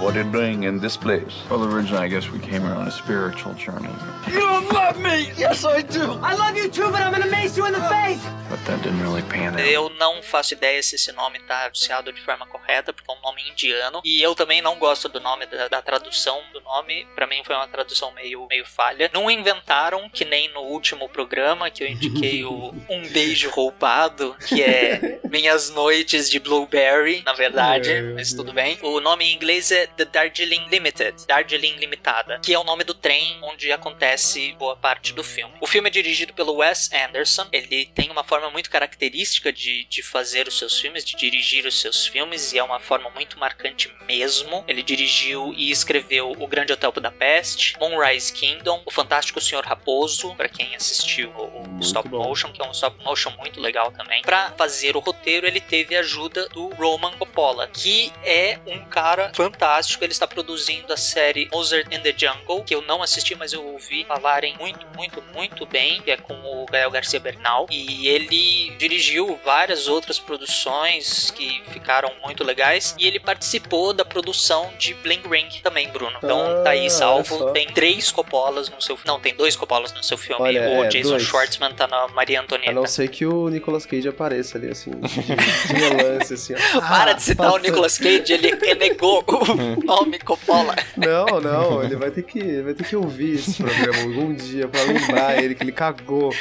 [0.05, 1.33] What are you doing in this place?
[1.49, 3.89] Well, originally, I guess we came here on a spiritual journey.
[4.27, 5.31] You don't love me!
[5.35, 6.19] Yes, I do!
[6.21, 8.21] I love you too, but I'm gonna mace you in the face!
[8.47, 9.61] But that didn't really pan out.
[9.67, 13.21] Eu não faço ideia se esse nome tá anunciado de forma correta, porque é um
[13.21, 14.01] nome indiano.
[14.05, 17.07] E eu também não gosto do nome, da, da tradução do nome.
[17.15, 19.09] Pra mim foi uma tradução meio, meio falha.
[19.11, 24.61] Não inventaram, que nem no último programa, que eu indiquei o Um Beijo Roubado, que
[24.61, 28.01] é Minhas Noites de Blueberry, na verdade, É.
[28.13, 28.77] mas tudo bem.
[28.83, 32.93] O nome em inglês é The Darjeeling Limited, Darjeeling Limitada, que é o nome do
[32.93, 35.53] trem onde acontece boa parte do filme.
[35.61, 40.03] O filme é dirigido pelo Wes Anderson, ele tem uma forma muito característica de, de
[40.03, 43.91] fazer os seus filmes, de dirigir os seus filmes, e é uma forma muito marcante
[44.07, 44.63] mesmo.
[44.67, 50.49] Ele dirigiu e escreveu O Grande Hotel Budapeste, Moonrise Kingdom, O Fantástico Senhor Raposo, pra
[50.49, 52.23] quem assistiu o, o stop bom.
[52.23, 54.21] motion, que é um stop motion muito legal também.
[54.21, 59.31] Pra fazer o roteiro, ele teve a ajuda do Roman Coppola, que é um cara
[59.33, 59.84] fantástico.
[60.01, 63.63] Ele está produzindo a série Mozart in the Jungle, que eu não assisti, mas eu
[63.65, 67.67] ouvi falarem muito, muito, muito bem, que é com o Gael Garcia Bernal.
[67.69, 72.95] E ele dirigiu várias outras produções que ficaram muito legais.
[72.99, 76.17] E ele participou da produção de Bling Ring também, Bruno.
[76.17, 77.51] Então Ah, tá aí olha salvo.
[77.51, 80.41] Tem três Coppolas no seu Não, tem dois Coppolas no seu filme.
[80.41, 81.23] Olha, o é, Jason dois.
[81.23, 82.73] Schwartzman tá na Maria A Antonieta.
[82.73, 86.53] não ser que o Nicolas Cage apareça ali, assim, de, de relance, assim.
[86.53, 86.79] ó.
[86.81, 89.23] Para Ah, de citar o passa- Nicolas Cage, ele renegou o
[89.83, 90.75] Nome Coppola.
[90.95, 94.81] Não, não, ele vai ter que, vai ter que ouvir esse programa algum dia pra
[94.83, 96.33] lembrar ele que ele cagou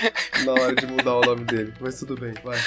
[0.45, 1.73] na hora de mudar o nome dele.
[1.81, 2.59] Mas tudo bem, vai.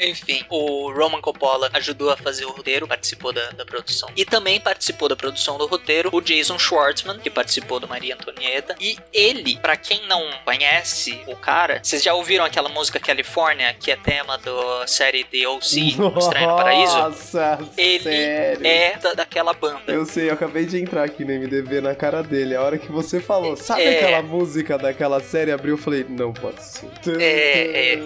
[0.00, 4.08] Enfim, o Roman Coppola ajudou a fazer o roteiro, participou da, da produção.
[4.16, 8.74] E também participou da produção do roteiro o Jason Schwartzman, que participou do Maria Antonieta.
[8.80, 13.90] E ele, para quem não conhece o cara, vocês já ouviram aquela música California, que
[13.90, 16.96] é tema da série The O.C., Estranho no Paraíso?
[16.98, 18.66] Nossa, Ele sério?
[18.66, 19.82] é da, daquela banda.
[19.92, 22.54] Eu sei, eu acabei de entrar aqui no MDB na cara dele.
[22.54, 23.96] A hora que você falou, sabe É.
[23.96, 25.50] aquela música daquela série?
[25.50, 26.88] Abriu, eu falei, não pode ser.
[27.20, 27.98] É, é.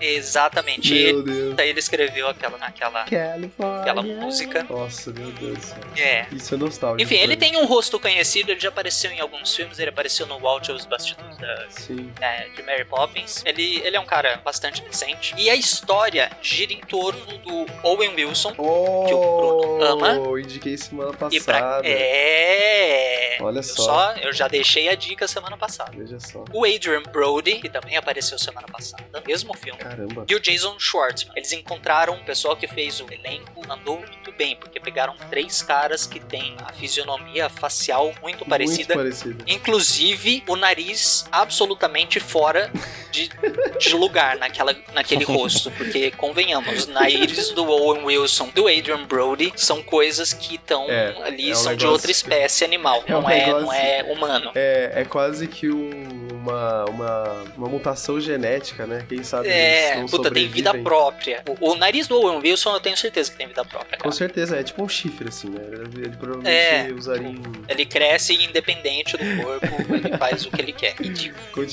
[0.00, 0.92] Exatamente.
[0.94, 1.54] Meu Ele, Deus.
[1.56, 3.80] daí ele escreveu aquela, aquela, California.
[3.80, 4.66] aquela música.
[4.68, 5.72] Nossa, meu Deus.
[5.96, 6.26] É.
[6.32, 7.02] Isso é nostálgico.
[7.02, 10.38] Enfim, ele tem um rosto conhecido, ele já apareceu em alguns filmes, ele apareceu no
[10.38, 12.10] Walt os Bastidores da, Sim.
[12.20, 13.42] é, de Mary Poppins.
[13.44, 15.34] Ele, ele é um cara bastante decente.
[15.36, 20.18] E a história gira em torno do Owen Wilson, que o Bruno ama.
[20.50, 21.44] Indiquei semana passada.
[21.44, 21.80] Pra.
[21.84, 23.38] É.
[23.40, 24.12] Olha Eu só.
[24.16, 25.92] eu já deixei a dica semana passada.
[25.96, 26.44] Veja só.
[26.52, 29.78] O Adrian Brody, que também apareceu semana passada, mesmo filme.
[29.78, 30.24] Caramba.
[30.28, 31.32] E o Jason Schwartzman.
[31.36, 36.06] Eles encontraram um pessoal que fez o elenco, andou muito bem, porque pegaram três caras
[36.06, 38.94] que têm a fisionomia facial muito parecida.
[38.94, 39.44] Muito parecido.
[39.46, 42.70] Inclusive o nariz absolutamente fora
[43.10, 43.30] de,
[43.78, 45.70] de lugar naquela, naquele rosto.
[45.72, 51.50] Porque, convenhamos, nariz do Owen Wilson, do Adrian Brody, são coisas que estão É, ali,
[51.50, 53.02] é um são de outra espécie animal.
[53.06, 54.50] É um não, é, não é humano.
[54.54, 59.04] É, é quase que um- uma, uma, uma mutação genética, né?
[59.06, 61.42] Quem sabe eles É, não puta, tem vida própria.
[61.60, 64.02] O, o nariz do Owen Wilson eu tenho certeza que tem vida própria, cara.
[64.02, 65.60] Com certeza, é tipo um chifre, assim, né?
[65.94, 66.90] Ele provavelmente É.
[66.96, 67.42] usaria em...
[67.68, 70.94] Ele cresce independente do corpo, ele faz o que ele quer.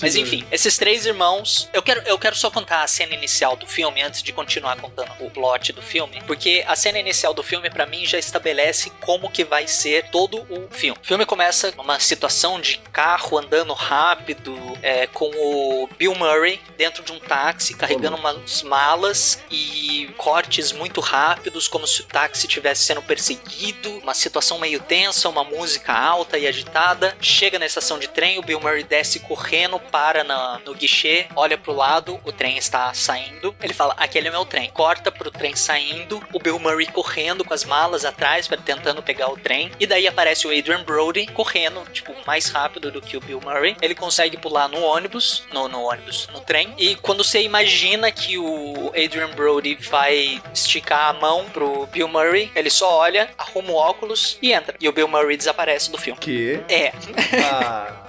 [0.02, 1.70] Mas enfim, esses três irmãos.
[1.72, 5.12] Eu quero, eu quero só contar a cena inicial do filme antes de continuar contando
[5.22, 8.57] o plot do filme, porque a cena inicial do filme pra mim já estabelece
[9.02, 10.98] como que vai ser todo o filme.
[11.02, 17.04] O filme começa numa situação de carro andando rápido, é, com o Bill Murray dentro
[17.04, 22.84] de um táxi carregando umas malas e cortes muito rápidos, como se o táxi estivesse
[22.84, 27.16] sendo perseguido, uma situação meio tensa, uma música alta e agitada.
[27.22, 31.58] Chega na estação de trem, o Bill Murray desce correndo, para na- no guichê, olha
[31.58, 33.56] pro lado, o trem está saindo.
[33.62, 34.70] Ele fala: Aquele é meu trem.
[34.72, 39.38] Corta pro trem saindo, o Bill Murray correndo com as malas atrás, tentando pegar o
[39.38, 39.72] trem.
[39.80, 43.76] E daí aparece o Adrian Brody correndo, tipo, mais rápido do que o Bill Murray.
[43.82, 46.74] Ele consegue pular no ônibus, no, no ônibus, no trem.
[46.78, 52.52] E quando você imagina que o Adrian Brody vai esticar a mão pro Bill Murray,
[52.56, 54.76] ele só olha, arruma o óculos e entra.
[54.80, 56.20] E o Bill Murray desaparece do filme.
[56.20, 56.62] Que?
[56.70, 56.94] É.
[57.44, 58.04] Ah,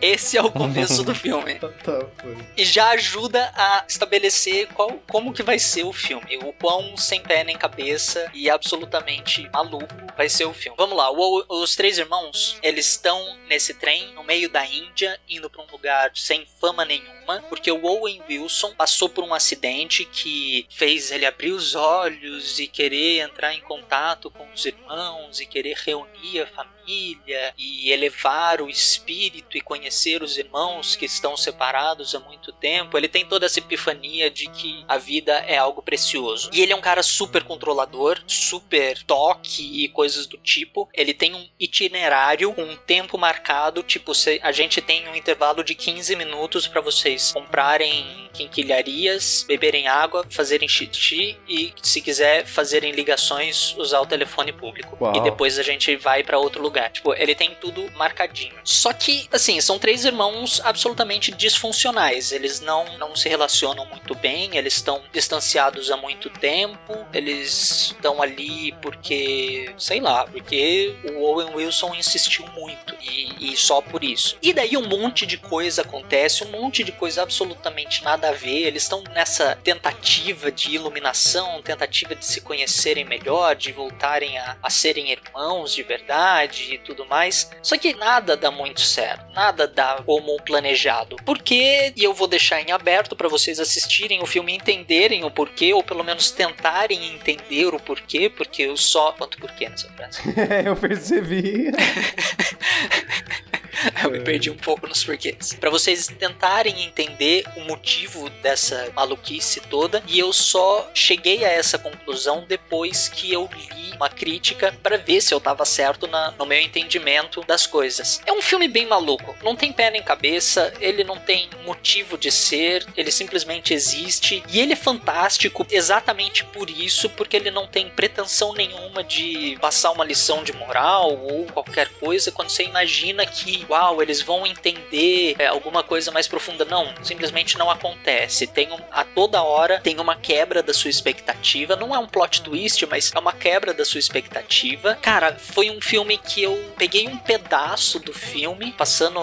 [0.00, 1.54] Esse é o começo do filme.
[1.56, 2.36] tá, foi.
[2.56, 6.38] E já ajuda a estabelecer qual, como que vai ser o filme.
[6.38, 10.76] O quão sem pé nem cabeça e absolutamente maluco vai ser o filme.
[10.78, 15.48] Vamos lá, o- os três irmãos, eles estão nesse trem no meio da Índia, indo
[15.50, 20.66] para um lugar sem fama nenhuma, porque o Owen Wilson passou por um acidente que
[20.70, 25.76] fez ele abrir os olhos e querer entrar em contato com os irmãos e querer
[25.84, 32.20] reunir a família e elevar o espírito e conhecer os irmãos que estão separados há
[32.20, 32.96] muito tempo.
[32.96, 36.50] Ele tem toda essa epifania de que a vida é algo precioso.
[36.52, 40.88] E ele é um cara super controlador, super toque e coisas do tipo.
[40.94, 45.74] Ele tem um itinerário com um tempo marcado, tipo, a gente tem um intervalo de
[45.74, 53.74] 15 minutos para vocês comprarem quinquilharias, beberem água, fazerem xixi e, se quiser, fazerem ligações,
[53.76, 54.96] usar o telefone público.
[55.00, 55.16] Uau.
[55.16, 56.90] E depois a gente vai para outro lugar.
[56.90, 58.54] Tipo, ele tem tudo marcadinho.
[58.64, 62.30] Só que, assim, são três irmãos absolutamente disfuncionais.
[62.30, 68.20] Eles não, não se relacionam muito bem, eles estão distanciados há muito tempo, eles estão
[68.20, 74.36] ali porque, sei lá, porque o Owen Wilson insistiu muito e, e só por isso.
[74.42, 78.66] E daí um monte de coisa acontece, um monte de coisa absolutamente nada a ver.
[78.66, 84.68] Eles estão nessa tentativa de iluminação, tentativa de se conhecerem melhor, de voltarem a, a
[84.68, 87.50] serem irmãos de verdade e tudo mais.
[87.62, 91.16] Só que nada dá muito certo, nada dá como planejado.
[91.24, 95.30] Porque, e eu vou deixar em aberto para vocês assistirem o filme e entenderem o
[95.30, 99.12] porquê, ou pelo menos tentarem entender o porquê, porque eu só.
[99.12, 100.20] Quanto porquê nessa frase?
[100.64, 101.70] eu percebi.
[104.02, 105.54] eu me perdi um pouco nos porquês.
[105.60, 111.78] Pra vocês tentarem entender o motivo dessa maluquice toda, e eu só cheguei a essa
[111.78, 116.46] conclusão depois que eu li uma crítica pra ver se eu tava certo na- no
[116.46, 118.20] meu entendimento das coisas.
[118.26, 122.30] É um filme bem maluco, não tem pé nem cabeça, ele não tem motivo de
[122.32, 127.90] ser, ele simplesmente existe, e ele é fantástico exatamente por isso, porque ele não tem
[127.90, 133.64] pretensão nenhuma de passar uma lição de moral ou qualquer coisa quando você imagina que,
[133.70, 136.64] uau, eles vão entender é, alguma coisa mais profunda.
[136.64, 138.46] Não, simplesmente não acontece.
[138.46, 141.76] Tem um, a toda hora tem uma quebra da sua expectativa.
[141.76, 144.96] Não é um plot twist, mas é uma quebra da sua expectativa.
[144.96, 149.20] Cara, foi um filme que eu peguei um pedaço do filme, passando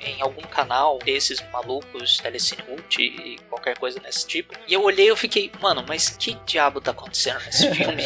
[0.00, 4.54] em algum canal desses malucos, Telecine Multi e qualquer coisa desse tipo.
[4.66, 8.02] E eu olhei e eu fiquei, mano, mas que diabo tá acontecendo nesse filme?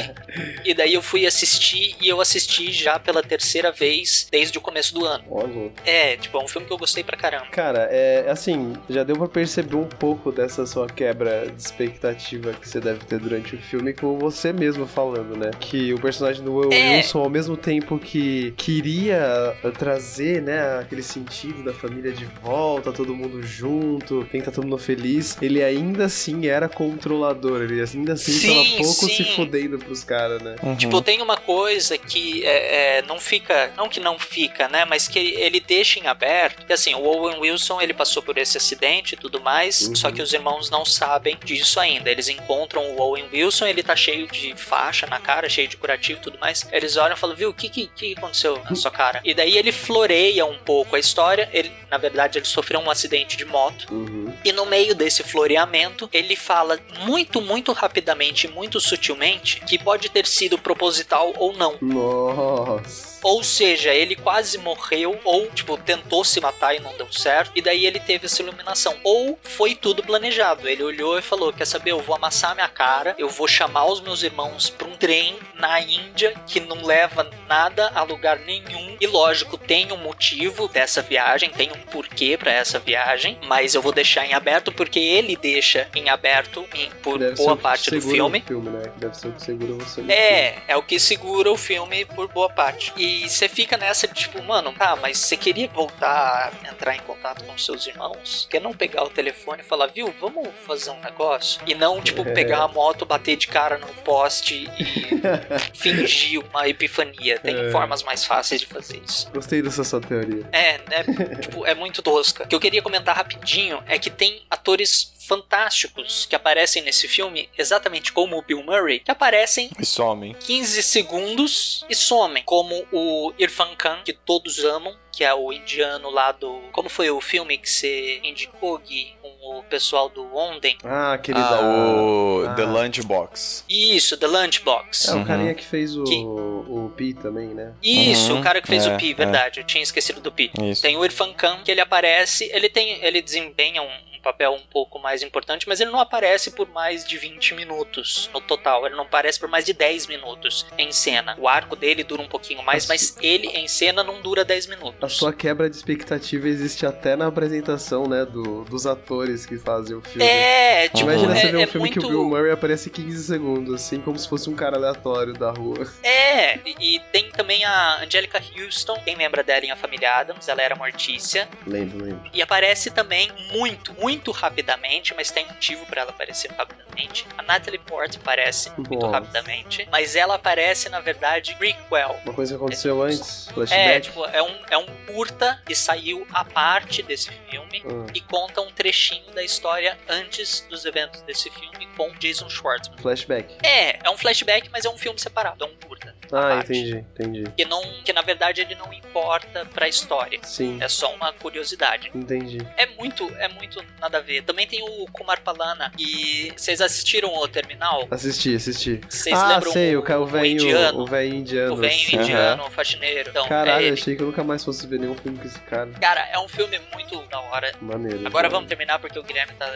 [0.64, 4.92] e daí eu fui assistir e eu assisti já pela terceira vez desde o começo
[4.94, 5.24] do ano.
[5.31, 5.72] Olha.
[5.85, 7.47] É, tipo, é um filme que eu gostei pra caramba.
[7.51, 12.69] Cara, é assim, já deu pra perceber um pouco dessa sua quebra de expectativa que
[12.69, 15.51] você deve ter durante o filme com você mesmo falando, né?
[15.61, 16.97] Que o personagem do Will É.
[16.97, 23.14] Wilson, ao mesmo tempo que queria trazer, né, aquele sentido da família de volta, todo
[23.14, 28.12] mundo junto, tem que tá todo mundo feliz, ele ainda assim era controlador, ele ainda
[28.14, 29.09] assim Sim, tava pouco sim.
[29.09, 30.57] se fudendo pros caras, né?
[30.79, 35.09] Tipo, tem uma coisa que é, é, não fica, não que não fica, né, mas
[35.09, 39.14] que ele deixa em aberto, que assim, o Owen Wilson, ele passou por esse acidente
[39.14, 39.94] e tudo mais, Uhum.
[39.97, 42.11] só que os irmãos não sabem disso ainda.
[42.11, 46.18] Eles encontram o Owen Wilson, ele tá cheio de faixa na cara, cheio de curativo
[46.21, 46.66] e tudo mais.
[46.73, 49.21] Eles olham e falam, viu, o que, que, que aconteceu na sua cara?
[49.25, 53.37] E daí ele floreia um pouco a história, ele, na verdade, ele sofreu um acidente
[53.37, 54.33] de moto, Uhum.
[54.44, 60.27] e no meio desse floreamento, ele fala muito, muito rapidamente, muito sutilmente, que pode ter
[60.27, 61.77] sido proposital ou não.
[61.81, 63.18] Nossa.
[63.23, 67.63] Ou seja, ele quase morreu, ou, tipo, tentou se matar e não deu certo, e
[67.63, 68.97] daí ele teve essa iluminação.
[69.03, 70.69] Ou foi tudo planejado.
[70.69, 74.01] Ele olhou e falou: Quer saber, eu vou amassar minha cara, eu vou chamar os
[74.01, 78.97] meus irmãos pra um trem na Índia que não leva nada a lugar nenhum.
[79.01, 83.83] E lógico, tem um motivo dessa viagem, tem um porquê pra essa viagem, mas eu
[83.83, 88.01] vou deixar em aberto porque ele deixa em aberto em, por Deve boa parte do
[88.01, 88.40] filme.
[88.40, 88.83] o filme, né?
[88.97, 92.29] Deve ser o que segura você no É, é o que segura o filme por
[92.29, 92.92] boa parte.
[92.97, 97.01] E você fica nessa de tipo, mano, tá, mas você queria voltar a entrar em
[97.01, 98.47] contato com seus irmãos?
[98.51, 101.61] Quer não pegar o telefone e falar, viu, vamos fazer um negócio?
[101.66, 102.33] E não, tipo, É.
[102.33, 105.18] pegar a moto, bater de cara num poste e
[105.75, 107.39] fingir uma epifania.
[107.39, 107.71] Tem É.
[107.71, 109.31] formas mais fáceis de fazer isso.
[109.33, 110.49] Gostei dessa sua teoria.
[110.53, 111.03] É, é,
[111.41, 112.45] tipo, é muito tosca.
[112.45, 117.51] O que eu queria comentar rapidinho é que tem atores fantásticos que aparecem nesse filme,
[117.59, 120.33] exatamente como o Bill Murray, que aparecem E somem.
[120.35, 126.09] 15 segundos e somem, como o Irfan Khan, que todos amam, que é o indiano
[126.11, 126.63] lá do.
[126.73, 129.15] Como foi o filme que você indicou, Gui?
[129.59, 130.77] O pessoal do Onden?
[130.85, 131.62] Ah, aquele Ah, da...
[131.62, 132.55] o Ah.
[132.55, 133.64] The Lunchbox.
[133.68, 135.09] Isso, The Lunchbox.
[135.09, 135.25] É, o Uhum.
[135.25, 137.73] carinha que fez o, Que- o Pi também, né?
[137.83, 138.40] Isso, Uhum.
[138.40, 139.14] o cara que fez É, o Pi, é.
[139.14, 139.61] verdade.
[139.61, 140.51] Eu tinha esquecido do Pi.
[140.62, 140.83] Isso.
[140.83, 143.03] Tem o Irfan Khan, que ele aparece, ele tem.
[143.05, 144.08] ele desempenha um.
[144.19, 148.29] Um papel um pouco mais importante, mas ele não aparece por mais de 20 minutos
[148.33, 148.87] no total.
[148.87, 151.37] Ele não aparece por mais de 10 minutos em cena.
[151.39, 155.03] O arco dele dura um pouquinho mais, mas ele em cena não dura 10 minutos.
[155.03, 159.97] A sua quebra de expectativa existe até na apresentação, né, do, dos atores que fazem
[159.97, 160.25] o filme.
[160.25, 162.01] É, tipo, Imagina é, você ver um é filme muito...
[162.01, 165.51] que o Bill Murray aparece 15 segundos, assim, como se fosse um cara aleatório da
[165.51, 165.87] rua.
[166.03, 170.49] É, e, e tem também a Angelica Houston, quem lembra dela em A Família Adams,
[170.49, 171.49] ela era Mortícia.
[171.67, 172.31] Lembro, lembro.
[172.33, 177.27] E aparece também muito, muito rapidamente, mas tem motivo pra ela aparecer rapidamente.
[177.37, 182.18] A Natalie Portman aparece muito rapidamente, mas ela aparece, na verdade, prequel.
[182.25, 184.01] Uma coisa que aconteceu antes, É, flashback.
[184.03, 188.07] tipo, é um, é um curta e saiu a parte desse filme Hum.
[188.14, 192.99] e conta um trechinho da história antes dos eventos desse filme com Jason Schwartzman.
[192.99, 193.57] Flashback.
[193.62, 196.14] É, é um flashback, mas é um filme separado, é um curta.
[196.31, 196.73] Ah, parte.
[196.73, 197.44] entendi, entendi.
[197.57, 200.38] Que, não, que na verdade ele não importa pra história.
[200.42, 202.11] Sim, É só uma curiosidade.
[202.14, 202.59] entendi.
[202.77, 204.43] É muito, é muito nada a ver.
[204.43, 205.93] Também tem o Kumar Palana.
[205.99, 208.07] E vocês assistiram o Terminal?
[208.11, 209.01] Assisti, assisti.
[209.09, 211.01] Vocês ah, lembram sei, o, o, o o velhinho indiano?
[211.01, 211.75] o velhinho indiano.
[211.75, 213.31] O velho indiano, o faxineiro.
[213.31, 215.91] Então, Caralho, é achei que eu nunca mais fosse ver nenhum filme com esse cara.
[216.01, 217.73] Cara, é um filme muito da hora.
[217.81, 218.27] Maneiro.
[218.27, 219.69] Agora vamos terminar porque o Guilherme tá.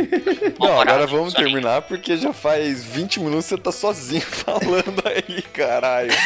[0.58, 6.10] Não, agora vamos terminar porque já faz 20 minutos você tá sozinho falando aí, caralho.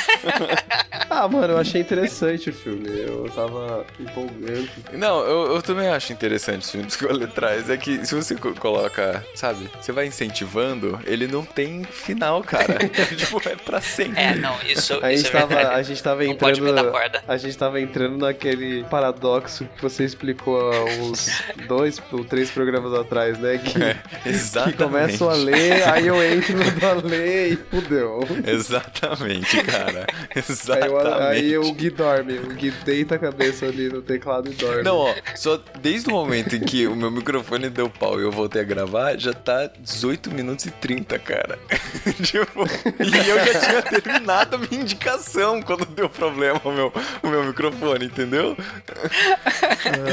[1.11, 2.89] Ah, mano, eu achei interessante o filme.
[2.89, 4.69] Eu tava empolgando.
[4.95, 6.97] Não, eu, eu também acho interessante os filmes
[7.35, 7.69] que traz.
[7.71, 12.79] É que se você co- coloca, sabe, você vai incentivando, ele não tem final, cara.
[13.17, 14.21] tipo, é pra sempre.
[14.21, 15.81] É, não, isso, A isso gente, é tava, verdade.
[15.81, 16.77] a gente tava Não pode entrando.
[16.77, 17.25] me dar corda.
[17.27, 21.29] A gente tava entrando naquele paradoxo que você explicou há uns
[21.67, 23.59] dois ou três programas atrás, né?
[23.59, 24.77] Que, É, que exatamente.
[24.79, 28.21] começam a ler, aí eu entro no da ler e fudeu.
[28.47, 30.07] Exatamente, cara.
[30.35, 30.91] Aí, Exatamente.
[30.93, 34.83] eu- aí o Gui dorme, o Gui deita a cabeça ali no teclado e dorme.
[34.83, 38.31] Não, ó, só desde o momento em que o meu microfone deu pau e eu
[38.31, 41.59] voltei a gravar, já tá 18 minutos e 30, cara.
[42.23, 42.65] tipo,
[43.01, 47.43] e eu já tinha terminado a minha indicação quando deu problema o meu, o meu
[47.45, 48.55] microfone, entendeu?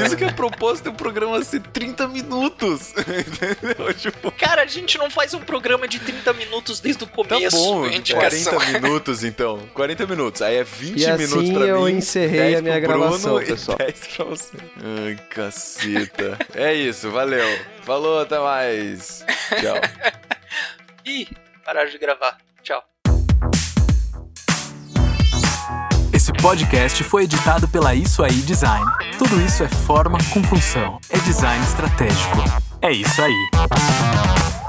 [0.04, 3.92] Isso que é propósito do programa ser 30 minutos, entendeu?
[3.94, 7.56] Tipo, Cara, a gente não faz um programa de 30 minutos desde o tá começo.
[7.56, 8.54] bom, a indicação.
[8.54, 9.58] 40 minutos então.
[9.74, 10.40] 40 minutos.
[10.42, 11.92] Aí é 20 E minutos assim pra eu mim.
[11.96, 13.78] encerrei 10 a minha pro Bruno gravação, e pessoal.
[13.78, 14.56] 10 pra você.
[15.04, 16.38] Ai, caceta.
[16.54, 17.58] é isso, valeu.
[17.82, 19.24] Falou, até mais.
[19.60, 19.76] Tchau.
[21.04, 21.26] Ih,
[21.64, 22.38] pararam de gravar.
[22.62, 22.80] Tchau.
[26.12, 28.86] Esse podcast foi editado pela Isso Aí Design.
[29.18, 31.00] Tudo isso é forma com função.
[31.10, 32.38] É design estratégico.
[32.80, 34.61] É isso aí.